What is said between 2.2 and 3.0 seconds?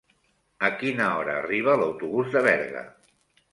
de Berga?